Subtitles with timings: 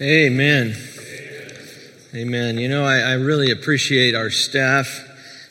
[0.00, 0.76] Amen.
[2.14, 2.56] Amen.
[2.56, 5.04] You know, I, I really appreciate our staff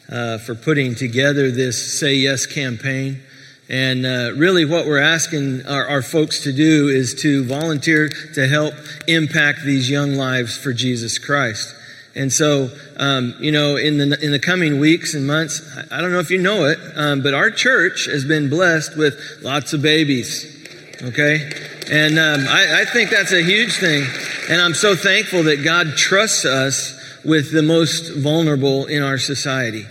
[0.09, 3.21] uh, for putting together this Say Yes campaign.
[3.67, 8.47] And uh, really, what we're asking our, our, folks to do is to volunteer to
[8.47, 8.73] help
[9.05, 11.75] impact these young lives for Jesus Christ.
[12.15, 15.61] And so, um, you know, in the in the coming weeks and months,
[15.91, 19.19] I don't know if you know it, um, but our church has been blessed with
[19.41, 20.53] lots of babies.
[21.03, 21.51] Okay,
[21.91, 24.05] and um, I, I think that's a huge thing.
[24.49, 29.85] And I'm so thankful that God trusts us with the most vulnerable in our society.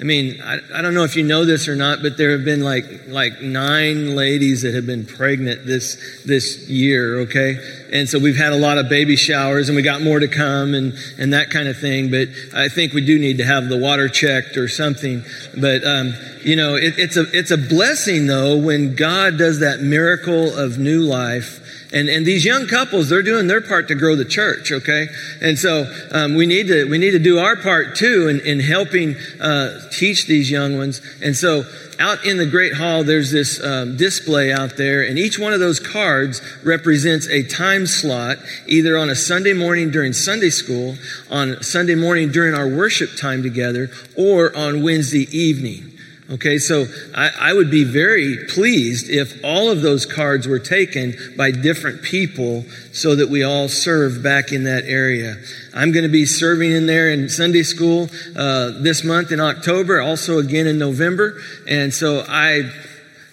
[0.00, 2.44] I mean, I, I, don't know if you know this or not, but there have
[2.44, 7.20] been like like nine ladies that have been pregnant this this year.
[7.20, 10.26] Okay, and so we've had a lot of baby showers, and we got more to
[10.26, 12.10] come, and and that kind of thing.
[12.10, 15.22] But I think we do need to have the water checked or something.
[15.56, 19.80] But um, you know, it, it's a it's a blessing though when God does that
[19.80, 21.63] miracle of new life
[21.94, 25.06] and, and these young couples, they're doing their part to grow the church, okay?
[25.40, 28.58] And so um, we, need to, we need to do our part too in, in
[28.58, 31.00] helping uh, teach these young ones.
[31.22, 31.62] And so
[32.00, 35.60] out in the Great Hall, there's this um, display out there, and each one of
[35.60, 40.96] those cards represents a time slot, either on a Sunday morning during Sunday school,
[41.30, 45.93] on Sunday morning during our worship time together, or on Wednesday evening.
[46.30, 51.12] Okay, so I, I, would be very pleased if all of those cards were taken
[51.36, 55.36] by different people so that we all serve back in that area.
[55.74, 60.00] I'm going to be serving in there in Sunday school uh, this month in October,
[60.00, 61.42] also again in November.
[61.68, 62.70] And so I,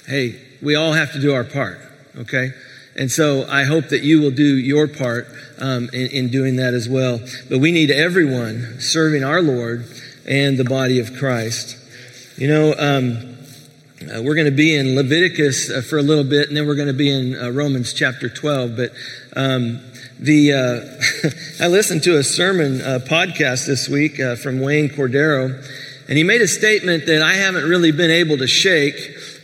[0.05, 1.79] hey, we all have to do our part,
[2.17, 2.49] okay?
[2.97, 5.27] And so I hope that you will do your part
[5.59, 7.21] um, in, in doing that as well.
[7.49, 9.85] But we need everyone serving our Lord
[10.27, 11.77] and the body of Christ.
[12.41, 13.37] You know, um,
[14.01, 16.73] uh, we're going to be in Leviticus uh, for a little bit, and then we're
[16.73, 18.75] going to be in uh, Romans chapter 12.
[18.75, 18.93] But
[19.35, 19.79] um,
[20.17, 20.53] the
[21.61, 25.53] uh, I listened to a sermon uh, podcast this week uh, from Wayne Cordeiro,
[26.09, 28.95] and he made a statement that I haven't really been able to shake,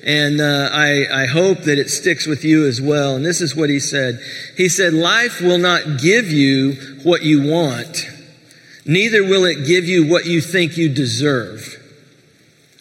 [0.03, 3.16] and I, I hope that it sticks with you as well.
[3.16, 4.19] And this is what he said.
[4.55, 6.71] He said, "Life will not give you
[7.03, 8.09] what you want,
[8.88, 11.76] neither will it give you what you think you deserve."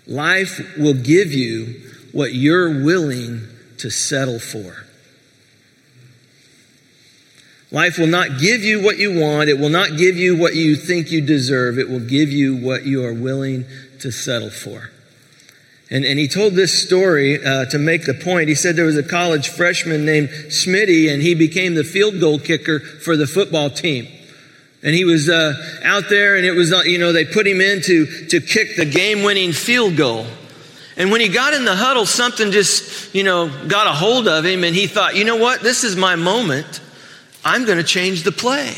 [0.07, 3.47] Life will give you what you're willing
[3.79, 4.87] to settle for.
[7.73, 9.49] Life will not give you what you want.
[9.49, 11.79] It will not give you what you think you deserve.
[11.79, 13.65] It will give you what you are willing
[14.01, 14.91] to settle for.
[15.91, 18.49] And, and he told this story uh, to make the point.
[18.49, 22.39] He said there was a college freshman named Smitty, and he became the field goal
[22.39, 24.09] kicker for the football team.
[24.87, 25.53] And he was uh,
[25.83, 28.77] out there, and it was, uh, you know, they put him in to, to kick
[28.77, 30.25] the game winning field goal.
[30.97, 34.45] And when he got in the huddle, something just, you know, got a hold of
[34.47, 35.61] him, and he thought, you know what?
[35.61, 36.81] This is my moment.
[37.45, 38.75] I'm going to change the play.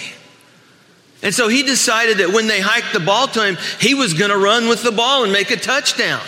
[1.23, 4.31] And so he decided that when they hiked the ball to him, he was going
[4.31, 6.23] to run with the ball and make a touchdown.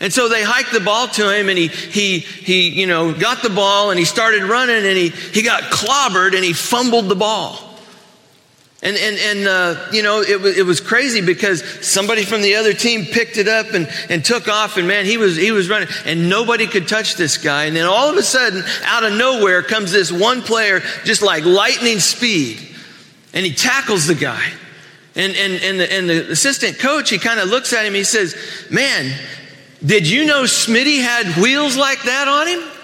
[0.00, 3.42] And so they hiked the ball to him and he, he, he, you know, got
[3.42, 7.14] the ball and he started running and he, he got clobbered and he fumbled the
[7.14, 7.65] ball.
[8.82, 12.56] And, and, and uh, you know, it, was, it was crazy because somebody from the
[12.56, 15.70] other team picked it up and, and took off, and man, he was, he was
[15.70, 17.64] running, and nobody could touch this guy.
[17.64, 21.44] And then all of a sudden, out of nowhere, comes this one player, just like
[21.44, 22.60] lightning speed,
[23.32, 24.52] and he tackles the guy.
[25.14, 28.04] And, and, and, the, and the assistant coach, he kind of looks at him, he
[28.04, 28.36] says,
[28.70, 29.10] Man,
[29.84, 32.75] did you know Smitty had wheels like that on him?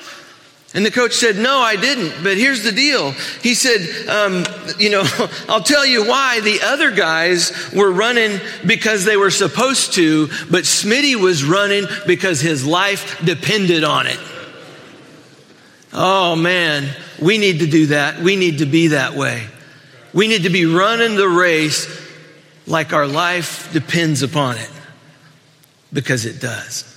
[0.75, 2.22] And the coach said, No, I didn't.
[2.22, 3.10] But here's the deal.
[3.43, 4.44] He said, um,
[4.78, 5.03] You know,
[5.49, 6.41] I'll tell you why.
[6.41, 12.41] The other guys were running because they were supposed to, but Smitty was running because
[12.41, 14.19] his life depended on it.
[15.93, 16.89] Oh, man.
[17.21, 18.21] We need to do that.
[18.21, 19.47] We need to be that way.
[20.15, 22.00] We need to be running the race
[22.66, 24.71] like our life depends upon it
[25.93, 26.91] because it does.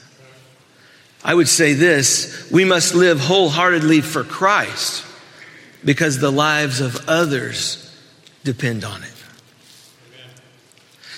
[1.25, 5.03] I would say this we must live wholeheartedly for Christ
[5.83, 7.81] because the lives of others
[8.43, 9.11] depend on it.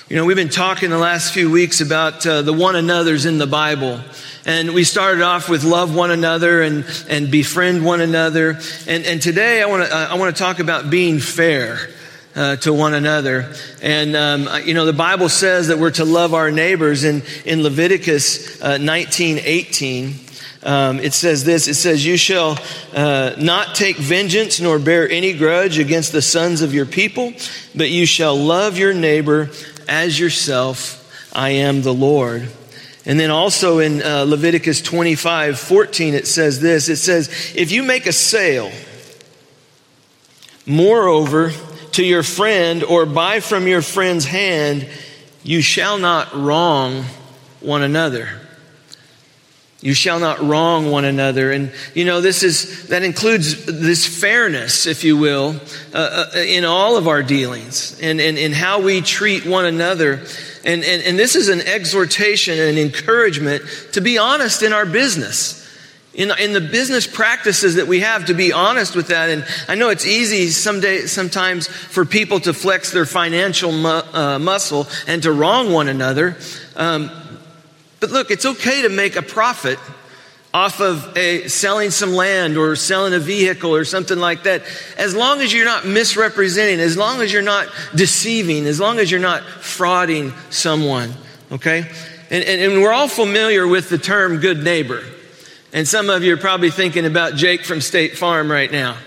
[0.08, 3.38] You know, we've been talking the last few weeks about uh, the one another's in
[3.38, 4.00] the Bible.
[4.46, 8.58] And we started off with love one another and, and befriend one another.
[8.88, 11.90] And, and today I want to uh, I want to talk about being fair
[12.38, 13.52] uh, to one another.
[13.82, 17.04] And, um, you know, the Bible says that we're to love our neighbors.
[17.04, 20.16] In, in Leviticus uh, 19 18,
[20.64, 22.60] um, it says this it says, You shall
[22.94, 27.34] uh, not take vengeance nor bear any grudge against the sons of your people,
[27.76, 29.50] but you shall love your neighbor
[29.90, 30.94] as yourself.
[31.34, 32.48] I am the Lord.
[33.06, 37.82] And then also in uh, Leviticus 25 14, it says this it says, If you
[37.82, 38.72] make a sale,
[40.68, 41.54] Moreover,
[41.94, 44.88] to your friend or buy from your friend's hand,
[45.44, 47.04] you shall not wrong
[47.62, 48.30] one another.
[49.80, 51.52] You shall not wrong one another.
[51.52, 55.56] And, you know, this is, that includes this fairness, if you will,
[55.94, 60.24] uh, uh, in all of our dealings and in how we treat one another.
[60.66, 63.64] And, and, and this is an exhortation and an encouragement
[63.94, 65.67] to be honest in our business
[66.18, 69.30] in, in the business practices that we have to be honest with that.
[69.30, 74.40] And I know it's easy someday, sometimes for people to flex their financial mu- uh,
[74.40, 76.36] muscle and to wrong one another.
[76.76, 77.12] Um,
[78.00, 79.80] but look, it's okay to make a profit
[80.54, 84.64] off of a, selling some land or selling a vehicle or something like that,
[84.98, 89.12] as long as you're not misrepresenting, as long as you're not deceiving, as long as
[89.12, 91.14] you're not frauding someone,
[91.52, 91.86] okay?
[92.32, 95.04] And, and, and we're all familiar with the term good neighbor.
[95.74, 98.98] And some of you are probably thinking about Jake from State Farm right now.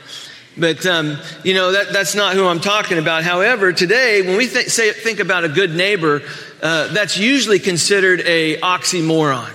[0.58, 3.24] But, um, you know, that, that's not who I'm talking about.
[3.24, 6.22] However, today, when we th- say, think about a good neighbor,
[6.62, 9.50] uh, that's usually considered a oxymoron.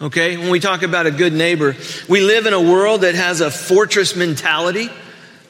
[0.00, 0.38] Okay?
[0.38, 1.76] When we talk about a good neighbor,
[2.08, 4.88] we live in a world that has a fortress mentality,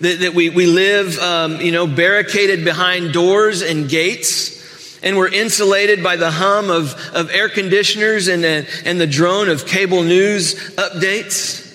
[0.00, 4.59] that, that we, we live, um, you know, barricaded behind doors and gates
[5.02, 9.48] and we're insulated by the hum of, of air conditioners and, uh, and the drone
[9.48, 11.66] of cable news updates.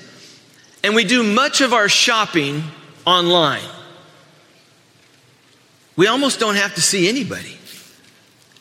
[0.84, 2.64] And we do much of our shopping
[3.06, 3.64] online.
[5.96, 7.58] We almost don't have to see anybody.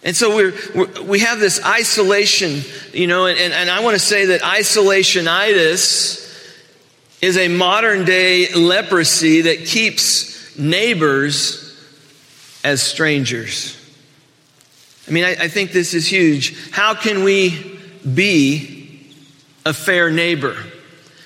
[0.02, 2.60] And so we're, we're we have this isolation,
[2.92, 6.22] you know, and, and I want to say that isolationitis
[7.22, 11.74] is a modern day leprosy that keeps neighbors
[12.62, 13.78] as strangers.
[15.06, 16.70] I mean, I, I think this is huge.
[16.70, 17.78] How can we
[18.14, 19.06] be
[19.66, 20.56] a fair neighbor?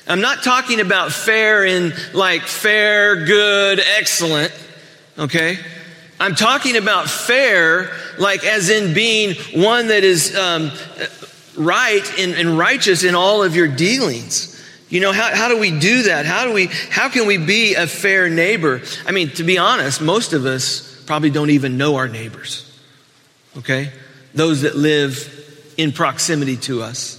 [0.07, 4.53] I'm not talking about fair in like fair, good, excellent,
[5.19, 5.59] okay?
[6.19, 10.73] I'm talking about fair, like as in being one that is um,
[11.57, 14.57] right and, and, righteous in all of your dealings.
[14.89, 16.25] You know, how, how do we do that?
[16.25, 18.81] How do we, how can we be a fair neighbor?
[19.07, 22.68] I mean, to be honest, most of us probably don't even know our neighbors
[23.59, 23.93] okay?
[24.35, 27.15] Those that live in proximity to us.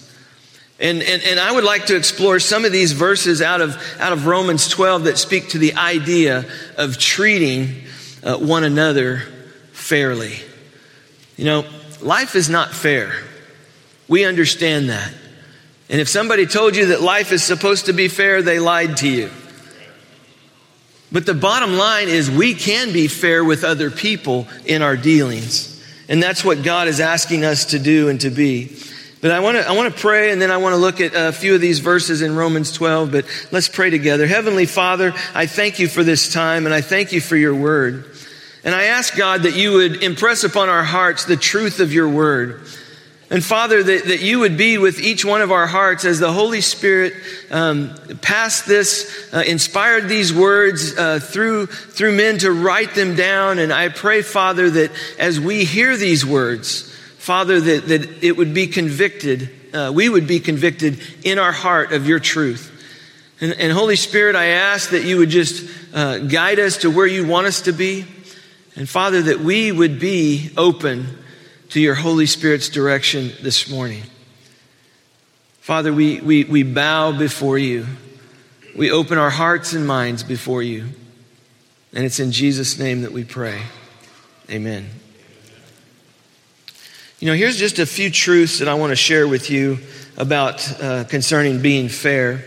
[0.80, 4.14] And, and, and I would like to explore some of these verses out of, out
[4.14, 6.46] of Romans 12 that speak to the idea
[6.78, 7.84] of treating
[8.24, 9.24] uh, one another
[9.74, 10.36] fairly.
[11.36, 11.66] You know,
[12.02, 13.12] life is not fair.
[14.08, 15.14] We understand that.
[15.90, 19.08] And if somebody told you that life is supposed to be fair, they lied to
[19.10, 19.30] you.
[21.12, 25.69] But the bottom line is we can be fair with other people in our dealings.
[26.10, 28.76] And that's what God is asking us to do and to be.
[29.22, 31.12] But I want to I want to pray and then I want to look at
[31.14, 34.26] a few of these verses in Romans 12, but let's pray together.
[34.26, 38.06] Heavenly Father, I thank you for this time and I thank you for your word.
[38.64, 42.10] And I ask God that you would impress upon our hearts the truth of your
[42.10, 42.62] word.
[43.32, 46.34] And Father, that, that you would be with each one of our hearts as the
[46.34, 47.14] Holy Spirit
[47.52, 53.60] um, passed this, uh, inspired these words uh, through, through men to write them down.
[53.60, 58.56] And I pray, Father, that as we hear these words, Father, that, that it would
[58.56, 62.76] be convicted, uh, we would be convicted in our heart of your truth.
[63.40, 67.06] And, and Holy Spirit, I ask that you would just uh, guide us to where
[67.06, 68.08] you want us to be.
[68.76, 71.19] And Father, that we would be open
[71.70, 74.04] to your Holy Spirit's direction this morning.
[75.62, 77.86] Father, we, we, we bow before you.
[78.76, 80.90] We open our hearts and minds before you.
[81.94, 83.62] And it's in Jesus' name that we pray.
[84.50, 84.90] Amen.
[87.20, 89.78] You know, here's just a few truths that I want to share with you
[90.18, 92.44] about uh, concerning being fair.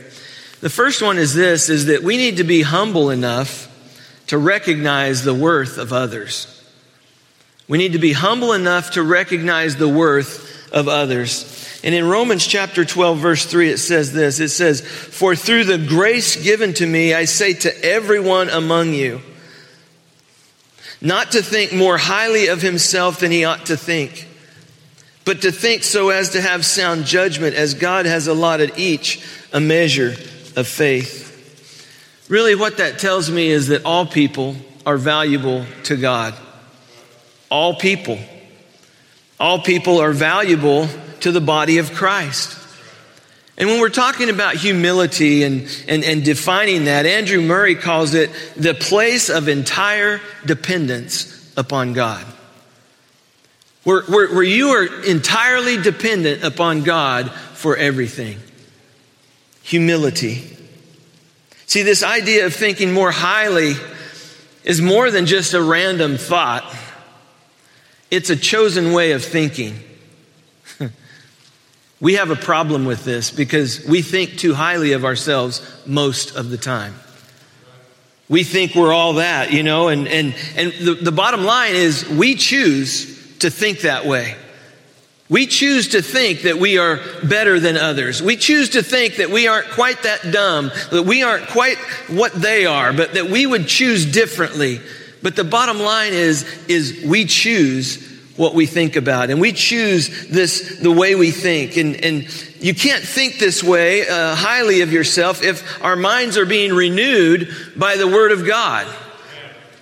[0.60, 3.68] The first one is this is that we need to be humble enough
[4.28, 6.51] to recognize the worth of others.
[7.68, 11.80] We need to be humble enough to recognize the worth of others.
[11.84, 15.78] And in Romans chapter 12, verse 3, it says this it says, For through the
[15.78, 19.20] grace given to me, I say to everyone among you,
[21.00, 24.28] not to think more highly of himself than he ought to think,
[25.24, 29.60] but to think so as to have sound judgment, as God has allotted each a
[29.60, 30.14] measure
[30.56, 31.28] of faith.
[32.28, 36.34] Really, what that tells me is that all people are valuable to God
[37.52, 38.18] all people.
[39.38, 40.88] All people are valuable
[41.20, 42.58] to the body of Christ.
[43.58, 48.30] And when we're talking about humility and, and, and defining that, Andrew Murray calls it
[48.56, 52.24] the place of entire dependence upon God.
[53.84, 58.38] Where, where, where you are entirely dependent upon God for everything.
[59.64, 60.56] Humility.
[61.66, 63.74] See, this idea of thinking more highly
[64.64, 66.64] is more than just a random thought,
[68.12, 69.80] it's a chosen way of thinking.
[72.00, 76.50] we have a problem with this because we think too highly of ourselves most of
[76.50, 76.94] the time.
[78.28, 82.06] We think we're all that, you know, and, and, and the, the bottom line is
[82.06, 84.36] we choose to think that way.
[85.30, 88.22] We choose to think that we are better than others.
[88.22, 91.78] We choose to think that we aren't quite that dumb, that we aren't quite
[92.08, 94.82] what they are, but that we would choose differently.
[95.22, 100.28] But the bottom line is, is we choose what we think about and we choose
[100.28, 104.90] this the way we think and, and you can't think this way uh, highly of
[104.90, 108.86] yourself if our minds are being renewed by the word of god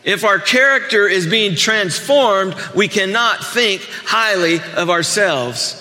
[0.05, 5.77] if our character is being transformed, we cannot think highly of ourselves.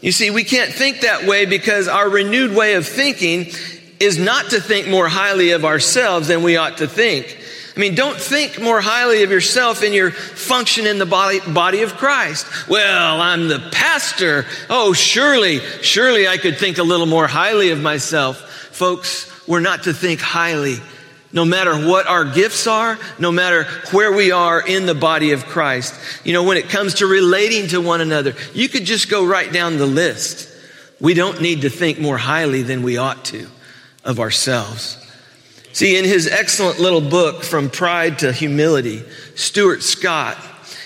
[0.00, 3.50] You see, we can't think that way because our renewed way of thinking
[3.98, 7.36] is not to think more highly of ourselves than we ought to think.
[7.78, 11.82] I mean, don't think more highly of yourself in your function in the body, body
[11.82, 12.44] of Christ.
[12.68, 14.46] Well, I'm the pastor.
[14.68, 18.40] Oh, surely, surely I could think a little more highly of myself.
[18.72, 20.78] Folks, we're not to think highly
[21.32, 25.46] no matter what our gifts are, no matter where we are in the body of
[25.46, 25.94] Christ.
[26.24, 29.52] You know, when it comes to relating to one another, you could just go right
[29.52, 30.48] down the list.
[31.00, 33.46] We don't need to think more highly than we ought to
[34.04, 34.96] of ourselves.
[35.78, 39.04] See, in his excellent little book, From Pride to Humility,
[39.36, 40.36] Stuart Scott,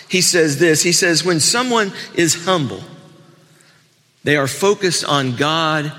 [0.07, 0.83] he says this.
[0.83, 2.83] He says, when someone is humble,
[4.23, 5.91] they are focused on God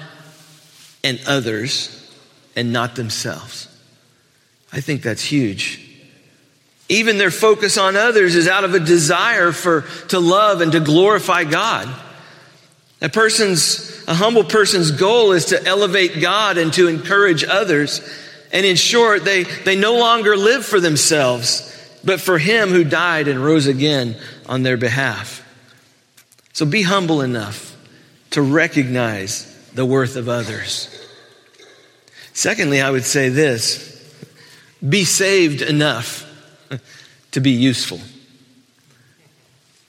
[1.04, 2.08] and others
[2.56, 3.68] and not themselves.
[4.72, 5.82] I think that's huge.
[6.88, 10.80] Even their focus on others is out of a desire for to love and to
[10.80, 11.90] glorify God.
[13.02, 18.02] A person's a humble person's goal is to elevate God and to encourage others.
[18.54, 21.70] And in short, they, they no longer live for themselves,
[22.04, 25.44] but for him who died and rose again on their behalf.
[26.54, 27.76] So be humble enough
[28.30, 30.88] to recognize the worth of others.
[32.34, 33.90] Secondly, I would say this
[34.88, 36.30] be saved enough
[37.32, 38.00] to be useful.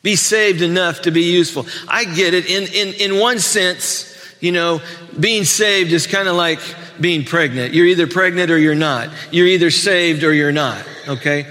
[0.02, 1.66] Be saved enough to be useful.
[1.88, 2.46] I get it.
[2.46, 4.80] In, in, in one sense, you know,
[5.18, 6.60] being saved is kind of like
[7.00, 7.74] being pregnant.
[7.74, 9.10] You're either pregnant or you're not.
[9.30, 11.46] You're either saved or you're not, okay?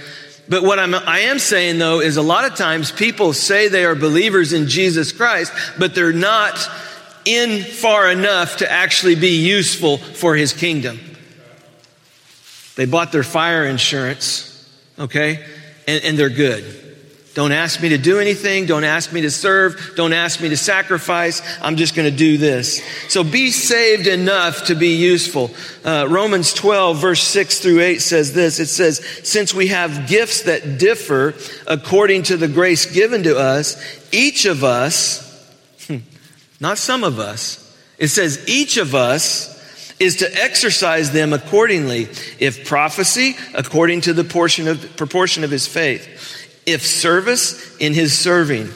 [0.49, 3.85] But what I'm, I am saying though is a lot of times people say they
[3.85, 6.59] are believers in Jesus Christ, but they're not
[7.25, 10.99] in far enough to actually be useful for his kingdom.
[12.75, 14.49] They bought their fire insurance,
[14.99, 15.45] okay?
[15.87, 16.63] And, and, they're good.
[17.33, 18.67] Don't ask me to do anything.
[18.67, 19.93] Don't ask me to serve.
[19.95, 21.41] Don't ask me to sacrifice.
[21.63, 22.81] I'm just going to do this.
[23.09, 25.49] So be saved enough to be useful.
[25.83, 30.43] Uh, Romans 12, verse 6 through 8 says this It says, Since we have gifts
[30.43, 31.33] that differ
[31.65, 35.23] according to the grace given to us, each of us,
[35.87, 35.97] hmm,
[36.59, 37.59] not some of us,
[37.97, 39.51] it says, each of us,
[39.99, 42.09] is to exercise them accordingly.
[42.39, 46.42] If prophecy, according to the portion of, proportion of his faith.
[46.65, 48.69] If service, in his serving.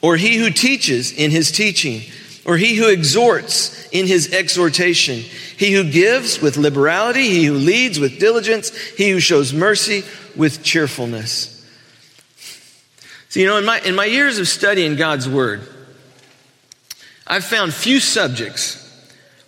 [0.00, 2.02] Or he who teaches, in his teaching.
[2.44, 5.18] Or he who exhorts, in his exhortation.
[5.18, 7.28] He who gives with liberality.
[7.28, 8.76] He who leads with diligence.
[8.76, 10.02] He who shows mercy
[10.36, 11.48] with cheerfulness.
[13.28, 15.66] So, you know, in my, in my years of studying God's Word,
[17.26, 18.78] I've found few subjects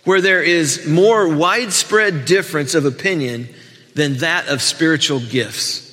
[0.05, 3.49] where there is more widespread difference of opinion
[3.93, 5.84] than that of spiritual gifts.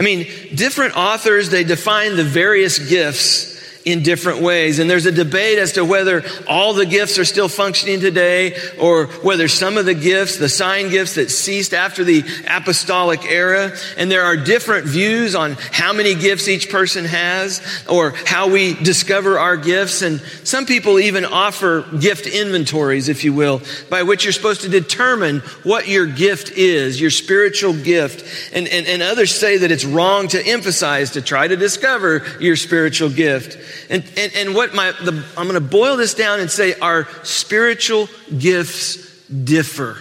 [0.00, 3.49] I mean, different authors, they define the various gifts
[3.84, 4.78] in different ways.
[4.78, 9.06] And there's a debate as to whether all the gifts are still functioning today or
[9.06, 13.72] whether some of the gifts, the sign gifts that ceased after the apostolic era.
[13.96, 18.74] And there are different views on how many gifts each person has or how we
[18.74, 20.02] discover our gifts.
[20.02, 24.68] And some people even offer gift inventories, if you will, by which you're supposed to
[24.68, 28.52] determine what your gift is, your spiritual gift.
[28.52, 32.56] And, and, and others say that it's wrong to emphasize to try to discover your
[32.56, 33.69] spiritual gift.
[33.88, 37.08] And, and, and what my, the, I'm going to boil this down and say our
[37.24, 39.96] spiritual gifts differ.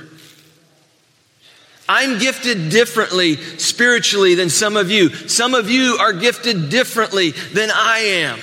[1.88, 5.10] I'm gifted differently spiritually than some of you.
[5.10, 8.40] Some of you are gifted differently than I am.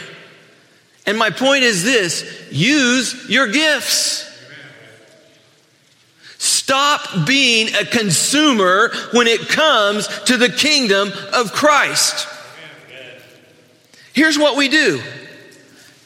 [1.06, 4.24] And my point is this use your gifts.
[6.38, 12.26] Stop being a consumer when it comes to the kingdom of Christ.
[14.16, 15.02] Here's what we do.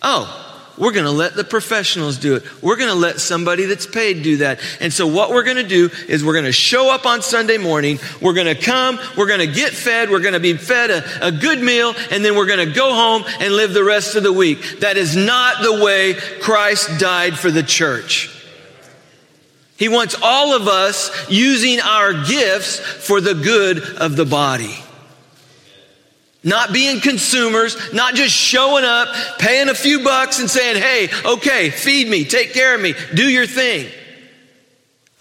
[0.02, 0.36] Oh,
[0.76, 2.42] we're going to let the professionals do it.
[2.60, 4.58] We're going to let somebody that's paid do that.
[4.80, 7.56] And so what we're going to do is we're going to show up on Sunday
[7.56, 8.00] morning.
[8.20, 8.98] We're going to come.
[9.16, 10.10] We're going to get fed.
[10.10, 11.94] We're going to be fed a, a good meal.
[12.10, 14.80] And then we're going to go home and live the rest of the week.
[14.80, 18.36] That is not the way Christ died for the church.
[19.76, 24.82] He wants all of us using our gifts for the good of the body.
[26.42, 31.68] Not being consumers, not just showing up, paying a few bucks and saying, hey, okay,
[31.68, 33.90] feed me, take care of me, do your thing.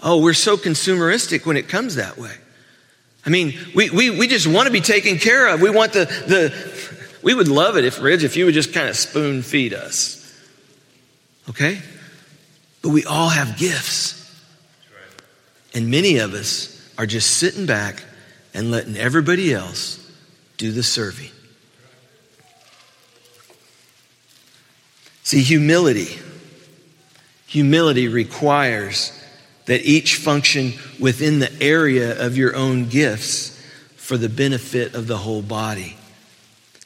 [0.02, 2.34] Oh, we're so consumeristic when it comes that way.
[3.26, 5.62] I mean, we, we, we just want to be taken care of.
[5.62, 8.88] We want the, the, we would love it if, Ridge, if you would just kind
[8.88, 10.16] of spoon feed us.
[11.50, 11.82] Okay?
[12.82, 14.16] But we all have gifts.
[15.74, 18.04] And many of us are just sitting back
[18.54, 19.99] and letting everybody else
[20.60, 21.32] do the serving.
[25.24, 26.20] See, humility.
[27.48, 29.12] Humility requires
[29.66, 33.56] that each function within the area of your own gifts
[33.96, 35.96] for the benefit of the whole body.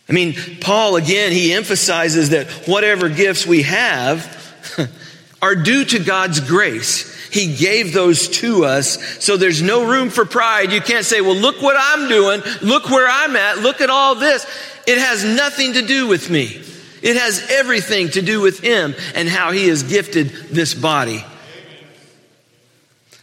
[0.07, 4.39] I mean, Paul, again, he emphasizes that whatever gifts we have
[5.41, 7.22] are due to God's grace.
[7.33, 9.23] He gave those to us.
[9.23, 10.71] So there's no room for pride.
[10.71, 12.41] You can't say, well, look what I'm doing.
[12.61, 13.57] Look where I'm at.
[13.57, 14.45] Look at all this.
[14.85, 16.61] It has nothing to do with me.
[17.01, 21.25] It has everything to do with Him and how He has gifted this body.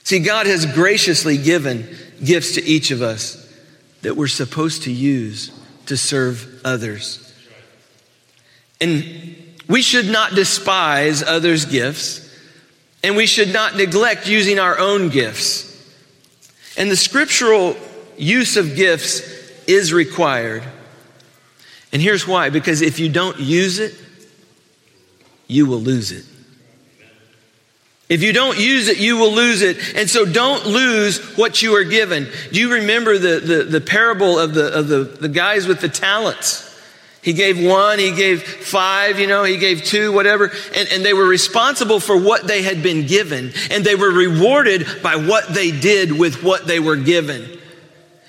[0.02, 1.88] See, God has graciously given
[2.23, 3.37] gifts to each of us
[4.02, 5.52] that we're supposed to use
[5.87, 7.33] to serve others.
[8.81, 9.37] And
[9.69, 12.26] we should not despise others' gifts.
[13.02, 15.66] And we should not neglect using our own gifts.
[16.76, 17.76] And the scriptural
[18.16, 19.21] use of gifts
[19.66, 20.62] is required.
[21.92, 23.95] And here's why because if you don't use it,
[25.47, 26.25] you will lose it.
[28.09, 29.95] If you don't use it, you will lose it.
[29.95, 32.28] And so don't lose what you are given.
[32.52, 35.88] Do you remember the, the, the parable of, the, of the, the guys with the
[35.88, 36.70] talents?
[37.23, 40.50] He gave one, he gave five, you know, he gave two, whatever.
[40.75, 43.52] And, and they were responsible for what they had been given.
[43.71, 47.59] And they were rewarded by what they did with what they were given.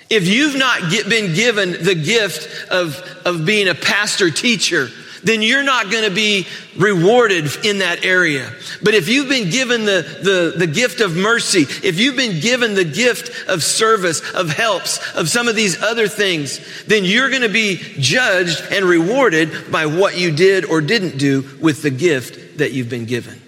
[0.10, 4.90] If you've not get, been given the gift of, of being a pastor teacher,
[5.24, 8.52] then you're not going to be rewarded in that area.
[8.84, 12.76] But if you've been given the, the, the gift of mercy, if you've been given
[12.76, 17.42] the gift of service, of helps, of some of these other things, then you're going
[17.42, 22.58] to be judged and rewarded by what you did or didn't do with the gift
[22.58, 23.42] that you've been given.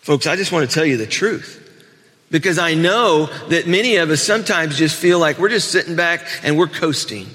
[0.00, 1.64] Folks, I just want to tell you the truth.
[2.30, 6.26] Because I know that many of us sometimes just feel like we're just sitting back
[6.42, 7.26] and we're coasting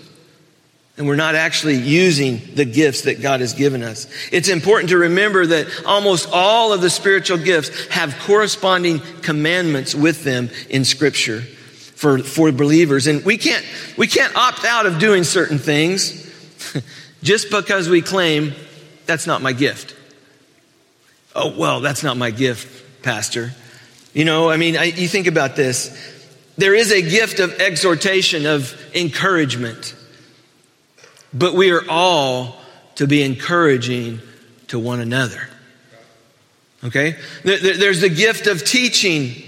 [0.98, 4.08] and we're not actually using the gifts that God has given us.
[4.32, 10.24] It's important to remember that almost all of the spiritual gifts have corresponding commandments with
[10.24, 13.08] them in scripture for, for believers.
[13.08, 13.66] And we can't,
[13.98, 16.32] we can't opt out of doing certain things
[17.24, 18.54] just because we claim
[19.08, 19.96] that's not my gift.
[21.36, 23.52] Oh, well, that's not my gift, pastor.
[24.14, 25.98] You know, I mean, I, you think about this.
[26.56, 29.96] There is a gift of exhortation, of encouragement.
[31.34, 32.58] But we are all
[32.96, 34.20] to be encouraging
[34.68, 35.50] to one another.
[36.84, 37.16] Okay?
[37.44, 39.42] There's the gift of teaching,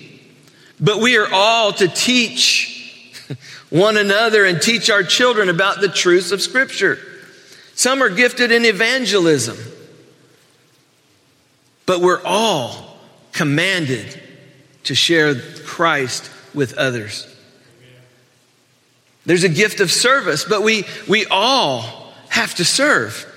[0.80, 3.26] but we are all to teach
[3.70, 6.98] one another and teach our children about the truths of Scripture.
[7.76, 9.58] Some are gifted in evangelism,
[11.86, 12.98] but we're all
[13.34, 14.22] commanded
[14.86, 17.35] to share Christ with others.
[19.26, 23.32] There's a gift of service, but we, we all have to serve.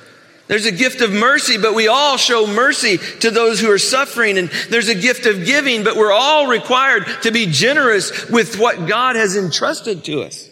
[0.49, 4.39] There's a gift of mercy, but we all show mercy to those who are suffering.
[4.39, 8.87] And there's a gift of giving, but we're all required to be generous with what
[8.87, 10.49] God has entrusted to us.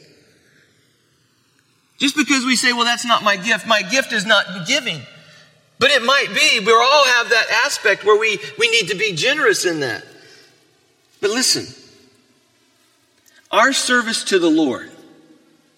[1.98, 5.00] Just because we say, well, that's not my gift, my gift is not giving.
[5.78, 9.14] But it might be, we all have that aspect where we, we need to be
[9.14, 10.04] generous in that.
[11.22, 11.66] But listen,
[13.50, 14.90] our service to the Lord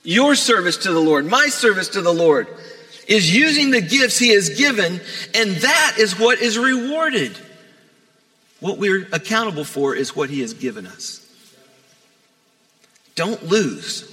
[0.09, 2.49] your service to the Lord, my service to the Lord,
[3.07, 5.03] is using the gifts He has given,
[5.35, 7.37] and that is what is rewarded.
[8.61, 11.25] What we're accountable for is what He has given us.
[13.17, 14.11] Don't lose.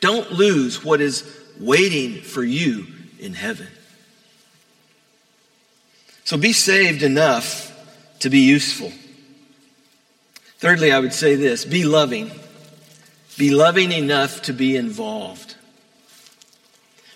[0.00, 1.24] Don't lose what is
[1.60, 2.88] waiting for you
[3.20, 3.68] in heaven.
[6.24, 7.72] So be saved enough
[8.20, 8.90] to be useful.
[10.58, 12.32] Thirdly, I would say this be loving
[13.36, 15.56] be loving enough to be involved.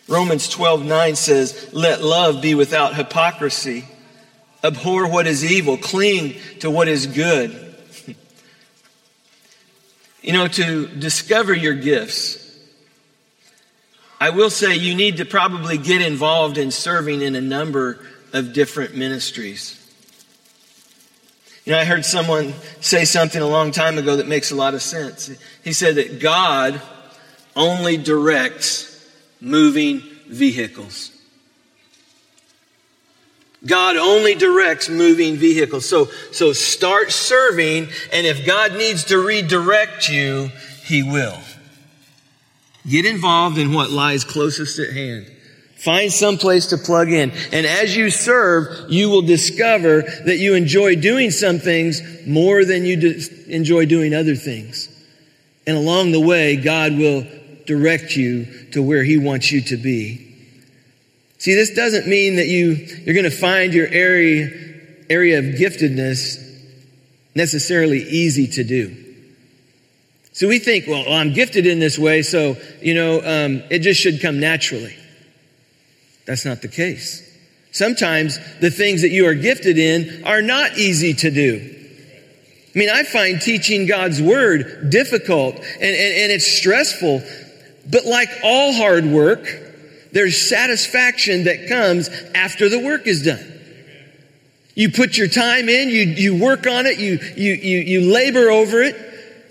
[0.09, 3.87] Romans 12, 9 says, Let love be without hypocrisy.
[4.62, 7.74] Abhor what is evil, cling to what is good.
[10.22, 12.38] you know, to discover your gifts,
[14.20, 18.04] I will say you need to probably get involved in serving in a number
[18.35, 19.80] of different ministries.
[21.64, 24.75] You know, I heard someone say something a long time ago that makes a lot
[24.75, 25.31] of sense.
[25.62, 26.81] He said that God
[27.55, 29.09] only directs
[29.40, 31.11] moving vehicles.
[33.66, 35.87] God only directs moving vehicles.
[35.87, 40.51] So, so start serving, and if God needs to redirect you,
[40.85, 41.38] He will.
[42.88, 45.31] Get involved in what lies closest at hand.
[45.81, 47.31] Find some place to plug in.
[47.53, 52.85] And as you serve, you will discover that you enjoy doing some things more than
[52.85, 54.88] you enjoy doing other things.
[55.66, 57.25] And along the way, God will
[57.64, 60.27] direct you to where He wants you to be.
[61.38, 64.51] See, this doesn't mean that you, you're going to find your area,
[65.09, 66.47] area of giftedness
[67.35, 68.97] necessarily easy to do.
[70.33, 73.99] So we think, well, I'm gifted in this way, so, you know, um, it just
[73.99, 74.95] should come naturally.
[76.31, 77.29] That's not the case.
[77.73, 81.77] Sometimes the things that you are gifted in are not easy to do.
[82.73, 87.21] I mean, I find teaching God's word difficult and, and, and it's stressful.
[87.90, 89.45] But like all hard work,
[90.12, 93.45] there's satisfaction that comes after the work is done.
[94.77, 98.51] You put your time in, you, you work on it, you, you, you, you labor
[98.51, 98.95] over it,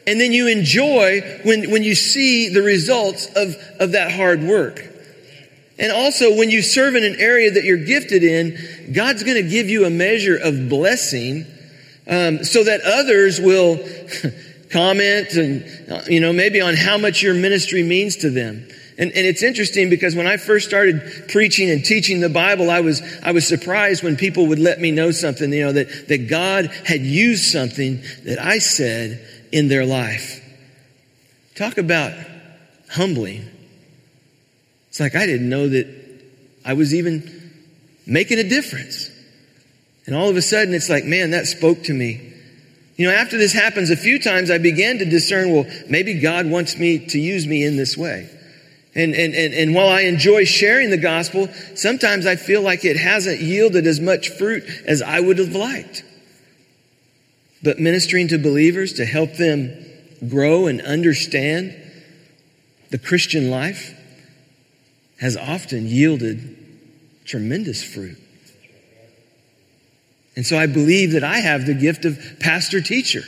[0.08, 4.89] and then you enjoy when, when you see the results of, of that hard work.
[5.80, 9.50] And also, when you serve in an area that you're gifted in, God's going to
[9.50, 11.46] give you a measure of blessing
[12.06, 13.78] um, so that others will
[14.72, 18.68] comment and, you know, maybe on how much your ministry means to them.
[18.98, 22.82] And, and it's interesting because when I first started preaching and teaching the Bible, I
[22.82, 26.30] was, I was surprised when people would let me know something, you know, that, that
[26.30, 30.44] God had used something that I said in their life.
[31.56, 32.12] Talk about
[32.90, 33.50] humbling.
[34.90, 35.88] It's like I didn't know that
[36.66, 37.52] I was even
[38.06, 39.10] making a difference.
[40.06, 42.34] And all of a sudden, it's like, man, that spoke to me.
[42.98, 46.48] You know, after this happens a few times, I began to discern, well, maybe God
[46.48, 48.30] wants me to use me in this way.
[48.96, 52.98] And, and, and, and while I enjoy sharing the gospel, sometimes I feel like it
[52.98, 56.04] hasn't yielded as much fruit as I would have liked.
[57.62, 59.72] But ministering to believers to help them
[60.28, 61.76] grow and understand
[62.90, 63.96] the Christian life
[65.20, 66.58] has often yielded
[67.26, 68.18] tremendous fruit.
[70.36, 73.24] And so I believe that I have the gift of pastor teacher.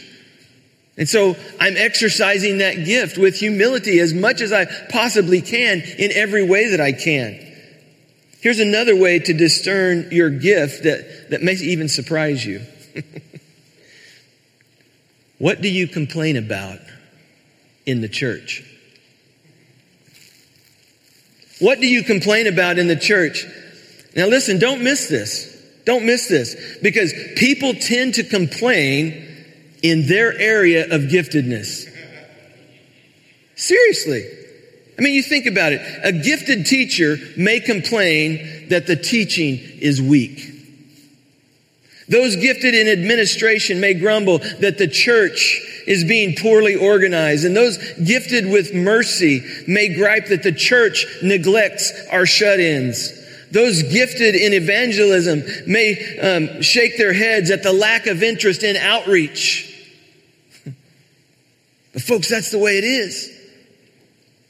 [0.98, 6.12] And so I'm exercising that gift with humility as much as I possibly can in
[6.14, 7.40] every way that I can.
[8.40, 12.62] Here's another way to discern your gift that, that may even surprise you.
[15.38, 16.80] what do you complain about
[17.86, 18.64] in the church?
[21.62, 23.46] What do you complain about in the church?
[24.16, 25.48] Now listen, don't miss this.
[25.86, 29.28] Don't miss this because people tend to complain
[29.84, 31.88] in their area of giftedness.
[33.56, 34.28] Seriously.
[34.98, 35.82] I mean, you think about it.
[36.04, 40.48] A gifted teacher may complain that the teaching is weak.
[42.08, 47.46] Those gifted in administration may grumble that the church is being poorly organized.
[47.46, 53.20] And those gifted with mercy may gripe that the church neglects our shut-ins.
[53.52, 58.78] Those gifted in evangelism may um, shake their heads at the lack of interest in
[58.78, 59.68] outreach.
[61.94, 63.30] But folks, that's the way it is.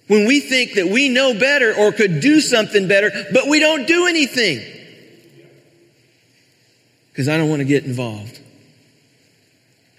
[0.06, 3.88] When we think that we know better or could do something better, but we don't
[3.88, 4.62] do anything.
[7.12, 8.40] Because I don't want to get involved.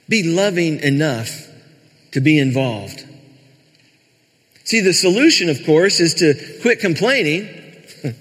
[0.08, 1.48] Be loving enough
[2.12, 3.06] to be involved.
[4.64, 7.48] See, the solution, of course, is to quit complaining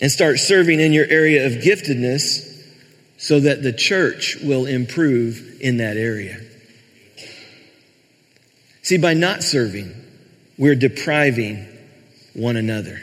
[0.00, 2.44] and start serving in your area of giftedness
[3.18, 6.38] so that the church will improve in that area.
[8.82, 9.94] See, by not serving,
[10.58, 11.66] we're depriving
[12.34, 13.00] one another.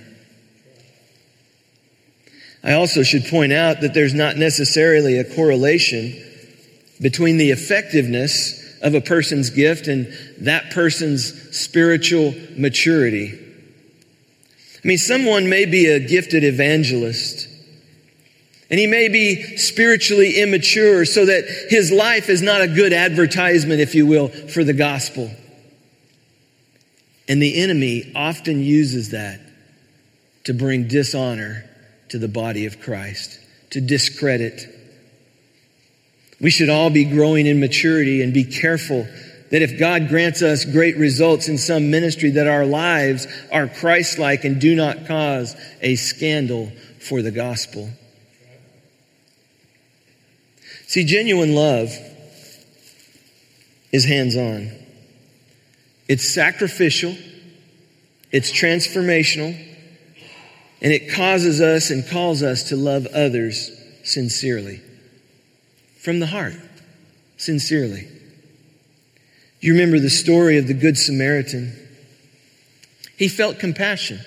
[2.63, 6.22] I also should point out that there's not necessarily a correlation
[7.03, 13.39] between the effectiveness of a person's gift and that person's spiritual maturity.
[14.83, 17.47] I mean, someone may be a gifted evangelist
[18.73, 23.79] and he may be spiritually immature so that his life is not a good advertisement,
[23.79, 25.29] if you will, for the gospel.
[27.27, 29.39] And the enemy often uses that
[30.45, 31.69] to bring dishonor
[32.09, 33.39] to the body of Christ,
[33.69, 34.67] to discredit.
[36.43, 39.07] We should all be growing in maturity and be careful
[39.49, 44.43] that if God grants us great results in some ministry, that our lives are Christ-like
[44.43, 47.89] and do not cause a scandal for the gospel.
[50.87, 51.91] See, genuine love
[53.93, 54.71] is hands-on.
[56.09, 57.15] It's sacrificial.
[58.31, 59.55] It's transformational.
[60.81, 63.71] And it causes us and calls us to love others
[64.03, 64.81] sincerely.
[66.03, 66.55] From the heart.
[67.37, 68.09] Sincerely.
[69.61, 71.71] You remember the story of the Good Samaritan.
[73.17, 74.19] He felt compassion.